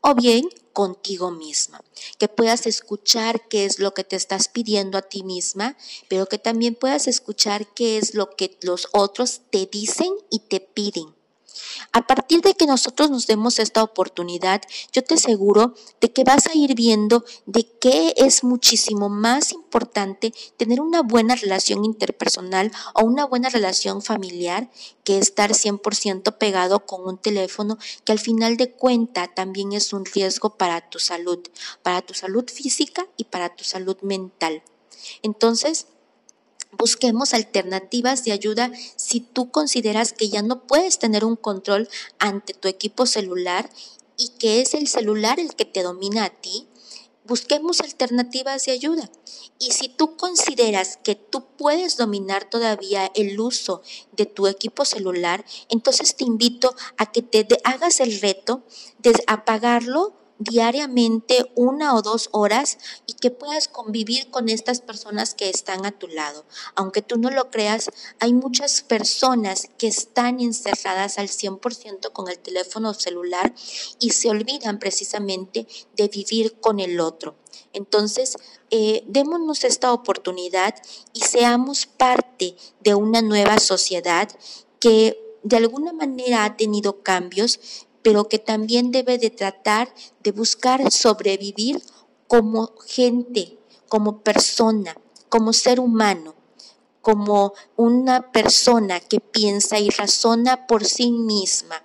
o 0.00 0.14
bien 0.14 0.48
contigo 0.72 1.30
misma, 1.30 1.82
que 2.18 2.28
puedas 2.28 2.66
escuchar 2.66 3.48
qué 3.48 3.64
es 3.64 3.80
lo 3.80 3.94
que 3.94 4.04
te 4.04 4.14
estás 4.14 4.48
pidiendo 4.48 4.96
a 4.96 5.02
ti 5.02 5.24
misma, 5.24 5.76
pero 6.08 6.26
que 6.26 6.38
también 6.38 6.76
puedas 6.76 7.08
escuchar 7.08 7.66
qué 7.74 7.98
es 7.98 8.14
lo 8.14 8.30
que 8.30 8.56
los 8.62 8.88
otros 8.92 9.40
te 9.50 9.66
dicen 9.66 10.12
y 10.30 10.38
te 10.40 10.60
piden. 10.60 11.17
A 11.92 12.06
partir 12.06 12.40
de 12.42 12.54
que 12.54 12.66
nosotros 12.66 13.10
nos 13.10 13.26
demos 13.26 13.58
esta 13.58 13.82
oportunidad, 13.82 14.62
yo 14.92 15.02
te 15.02 15.14
aseguro 15.14 15.74
de 16.00 16.12
que 16.12 16.24
vas 16.24 16.46
a 16.46 16.54
ir 16.54 16.74
viendo 16.74 17.24
de 17.46 17.68
qué 17.80 18.14
es 18.16 18.44
muchísimo 18.44 19.08
más 19.08 19.52
importante 19.52 20.32
tener 20.56 20.80
una 20.80 21.02
buena 21.02 21.34
relación 21.34 21.84
interpersonal 21.84 22.72
o 22.94 23.04
una 23.04 23.24
buena 23.24 23.48
relación 23.48 24.02
familiar 24.02 24.70
que 25.04 25.18
estar 25.18 25.52
100% 25.52 26.36
pegado 26.38 26.86
con 26.86 27.06
un 27.06 27.18
teléfono 27.18 27.78
que 28.04 28.12
al 28.12 28.18
final 28.18 28.56
de 28.56 28.72
cuenta 28.72 29.28
también 29.28 29.72
es 29.72 29.92
un 29.92 30.04
riesgo 30.04 30.56
para 30.56 30.88
tu 30.88 30.98
salud, 30.98 31.38
para 31.82 32.02
tu 32.02 32.14
salud 32.14 32.44
física 32.48 33.06
y 33.16 33.24
para 33.24 33.54
tu 33.54 33.64
salud 33.64 33.96
mental. 34.02 34.62
Entonces, 35.22 35.86
Busquemos 36.78 37.34
alternativas 37.34 38.24
de 38.24 38.30
ayuda 38.30 38.70
si 38.94 39.18
tú 39.18 39.50
consideras 39.50 40.12
que 40.12 40.28
ya 40.28 40.42
no 40.42 40.62
puedes 40.66 41.00
tener 41.00 41.24
un 41.24 41.34
control 41.34 41.88
ante 42.20 42.54
tu 42.54 42.68
equipo 42.68 43.04
celular 43.04 43.68
y 44.16 44.28
que 44.38 44.60
es 44.60 44.74
el 44.74 44.86
celular 44.86 45.40
el 45.40 45.56
que 45.56 45.64
te 45.64 45.82
domina 45.82 46.24
a 46.24 46.30
ti. 46.30 46.68
Busquemos 47.24 47.80
alternativas 47.80 48.64
de 48.64 48.72
ayuda. 48.72 49.10
Y 49.58 49.72
si 49.72 49.88
tú 49.88 50.16
consideras 50.16 50.98
que 50.98 51.16
tú 51.16 51.46
puedes 51.56 51.96
dominar 51.96 52.48
todavía 52.48 53.10
el 53.16 53.38
uso 53.40 53.82
de 54.12 54.26
tu 54.26 54.46
equipo 54.46 54.84
celular, 54.84 55.44
entonces 55.68 56.14
te 56.14 56.24
invito 56.24 56.76
a 56.96 57.10
que 57.10 57.22
te 57.22 57.46
hagas 57.64 57.98
el 57.98 58.20
reto 58.20 58.62
de 59.00 59.12
apagarlo 59.26 60.14
diariamente 60.38 61.50
una 61.54 61.94
o 61.94 62.02
dos 62.02 62.28
horas 62.32 62.78
y 63.06 63.14
que 63.14 63.30
puedas 63.30 63.68
convivir 63.68 64.30
con 64.30 64.48
estas 64.48 64.80
personas 64.80 65.34
que 65.34 65.50
están 65.50 65.84
a 65.84 65.92
tu 65.92 66.08
lado. 66.08 66.44
Aunque 66.74 67.02
tú 67.02 67.18
no 67.18 67.30
lo 67.30 67.50
creas, 67.50 67.90
hay 68.20 68.32
muchas 68.32 68.82
personas 68.82 69.68
que 69.78 69.88
están 69.88 70.40
encerradas 70.40 71.18
al 71.18 71.28
100% 71.28 72.12
con 72.12 72.28
el 72.28 72.38
teléfono 72.38 72.94
celular 72.94 73.54
y 73.98 74.10
se 74.10 74.30
olvidan 74.30 74.78
precisamente 74.78 75.66
de 75.96 76.08
vivir 76.08 76.60
con 76.60 76.80
el 76.80 77.00
otro. 77.00 77.36
Entonces, 77.72 78.36
eh, 78.70 79.04
démonos 79.06 79.64
esta 79.64 79.92
oportunidad 79.92 80.74
y 81.12 81.20
seamos 81.20 81.86
parte 81.86 82.56
de 82.80 82.94
una 82.94 83.22
nueva 83.22 83.58
sociedad 83.58 84.28
que 84.80 85.20
de 85.42 85.56
alguna 85.56 85.92
manera 85.92 86.44
ha 86.44 86.56
tenido 86.56 87.02
cambios, 87.02 87.86
pero 88.08 88.26
que 88.26 88.38
también 88.38 88.90
debe 88.90 89.18
de 89.18 89.28
tratar 89.28 89.92
de 90.22 90.32
buscar 90.32 90.90
sobrevivir 90.90 91.82
como 92.26 92.72
gente, 92.86 93.58
como 93.86 94.22
persona, 94.22 94.96
como 95.28 95.52
ser 95.52 95.78
humano, 95.78 96.34
como 97.02 97.52
una 97.76 98.32
persona 98.32 98.98
que 99.00 99.20
piensa 99.20 99.78
y 99.78 99.90
razona 99.90 100.66
por 100.66 100.86
sí 100.86 101.10
misma, 101.10 101.84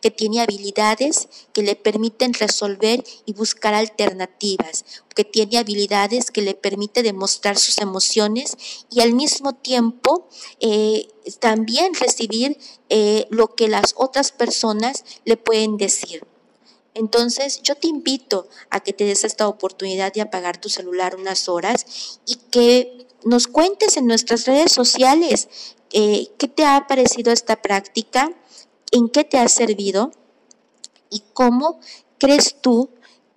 que 0.00 0.10
tiene 0.10 0.40
habilidades 0.40 1.28
que 1.52 1.62
le 1.62 1.76
permiten 1.76 2.34
resolver 2.34 3.04
y 3.26 3.32
buscar 3.32 3.74
alternativas, 3.74 4.84
que 5.14 5.24
tiene 5.24 5.58
habilidades 5.58 6.30
que 6.30 6.42
le 6.42 6.54
permite 6.54 7.02
demostrar 7.02 7.58
sus 7.58 7.78
emociones 7.78 8.56
y 8.90 9.00
al 9.00 9.12
mismo 9.12 9.54
tiempo 9.54 10.28
eh, 10.60 11.08
también 11.40 11.94
recibir 11.94 12.58
eh, 12.88 13.26
lo 13.30 13.54
que 13.54 13.68
las 13.68 13.94
otras 13.96 14.32
personas 14.32 15.04
le 15.24 15.36
pueden 15.36 15.76
decir. 15.76 16.26
Entonces, 16.94 17.60
yo 17.62 17.74
te 17.74 17.88
invito 17.88 18.48
a 18.70 18.80
que 18.80 18.92
te 18.92 19.04
des 19.04 19.24
esta 19.24 19.48
oportunidad 19.48 20.12
de 20.12 20.20
apagar 20.20 20.60
tu 20.60 20.68
celular 20.68 21.16
unas 21.16 21.48
horas 21.48 22.20
y 22.24 22.36
que 22.36 23.06
nos 23.24 23.48
cuentes 23.48 23.96
en 23.96 24.06
nuestras 24.06 24.46
redes 24.46 24.72
sociales 24.72 25.48
eh, 25.92 26.28
qué 26.38 26.48
te 26.48 26.64
ha 26.64 26.86
parecido 26.86 27.32
esta 27.32 27.62
práctica, 27.62 28.32
en 28.94 29.08
qué 29.08 29.24
te 29.24 29.38
ha 29.38 29.48
servido 29.48 30.12
y 31.10 31.22
cómo 31.34 31.80
crees 32.18 32.56
tú 32.60 32.90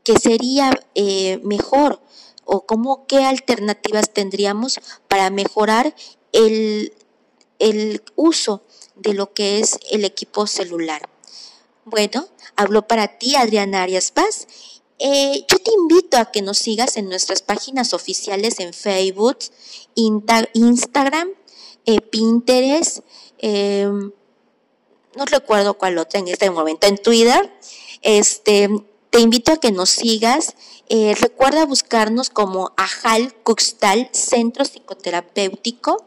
que 0.04 0.18
sería 0.18 0.72
eh, 0.96 1.40
mejor 1.44 2.02
o 2.46 2.66
cómo 2.66 3.06
qué 3.08 3.26
alternativas 3.26 4.14
tendríamos 4.14 4.80
para 5.10 5.30
mejorar 5.30 5.94
el, 6.32 6.94
el 7.60 8.02
uso 8.16 8.64
de 8.96 9.14
lo 9.14 9.34
que 9.34 9.60
es 9.60 9.78
el 9.92 10.06
equipo 10.06 10.48
celular. 10.48 11.10
Bueno, 11.84 12.28
hablo 12.56 12.88
para 12.88 13.18
ti 13.18 13.36
Adriana 13.36 13.84
Arias 13.84 14.12
Paz 14.12 14.48
eh, 15.00 15.46
yo 15.48 15.60
te 15.60 15.72
invito 15.72 16.18
a 16.18 16.32
que 16.32 16.42
nos 16.42 16.58
sigas 16.58 16.98
en 16.98 17.08
nuestras 17.08 17.44
páginas 17.44 17.94
oficiales 17.94 18.60
en 18.60 18.74
Facebook, 18.74 19.38
Instagram, 19.96 21.30
eh, 21.86 22.02
Pinterest, 22.02 23.00
em, 23.38 24.12
no 25.18 25.26
recuerdo 25.26 25.74
cuál 25.74 25.98
otra 25.98 26.20
en 26.20 26.28
este 26.28 26.50
momento, 26.50 26.88
en 26.88 26.98
Twitter. 26.98 27.52
Este, 28.02 28.70
te 29.10 29.20
invito 29.20 29.52
a 29.52 29.58
que 29.58 29.72
nos 29.72 29.90
sigas. 29.90 30.56
Eh, 30.90 31.16
recuerda 31.20 31.66
buscarnos 31.66 32.30
como 32.30 32.72
Ajal 32.78 33.34
Cuxtal 33.44 34.10
Centro 34.14 34.64
Psicoterapéutico 34.64 36.06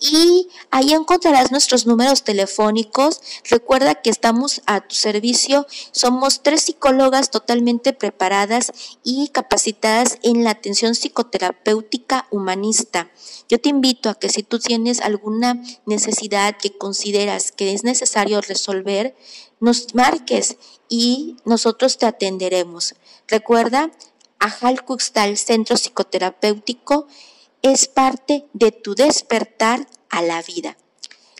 y 0.00 0.48
ahí 0.70 0.92
encontrarás 0.92 1.50
nuestros 1.50 1.86
números 1.86 2.24
telefónicos. 2.24 3.20
Recuerda 3.48 3.94
que 3.94 4.10
estamos 4.10 4.62
a 4.66 4.80
tu 4.80 4.94
servicio. 4.94 5.66
Somos 5.92 6.42
tres 6.42 6.62
psicólogas 6.62 7.30
totalmente 7.30 7.92
preparadas 7.92 8.72
y 9.02 9.28
capacitadas 9.28 10.18
en 10.22 10.44
la 10.44 10.50
atención 10.50 10.94
psicoterapéutica 10.94 12.26
humanista. 12.30 13.10
Yo 13.48 13.60
te 13.60 13.68
invito 13.68 14.10
a 14.10 14.14
que 14.14 14.28
si 14.28 14.42
tú 14.42 14.58
tienes 14.58 15.00
alguna 15.00 15.62
necesidad 15.86 16.56
que 16.56 16.76
consideras 16.76 17.52
que 17.52 17.72
es 17.72 17.84
necesario 17.84 18.40
resolver, 18.40 19.14
nos 19.60 19.94
marques 19.94 20.56
y 20.88 21.36
nosotros 21.44 21.98
te 21.98 22.06
atenderemos. 22.06 22.94
Recuerda, 23.28 23.90
Ajal 24.38 24.84
Cuxtal 24.84 25.38
Centro 25.38 25.76
Psicoterapéutico 25.76 27.06
es 27.64 27.88
parte 27.88 28.44
de 28.52 28.72
tu 28.72 28.94
despertar 28.94 29.88
a 30.10 30.20
la 30.20 30.42
vida. 30.42 30.76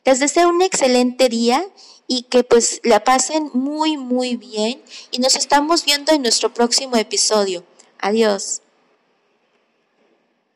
Les 0.07 0.21
deseo 0.21 0.49
un 0.49 0.63
excelente 0.63 1.29
día 1.29 1.65
y 2.07 2.23
que 2.23 2.45
pues 2.45 2.81
la 2.83 3.05
pasen 3.05 3.51
muy 3.53 3.97
muy 3.99 4.37
bien 4.37 4.83
y 5.11 5.19
nos 5.19 5.37
estamos 5.37 5.85
viendo 5.85 6.13
en 6.13 6.23
nuestro 6.23 6.53
próximo 6.53 6.97
episodio. 6.97 7.63
Adiós. 8.01 8.64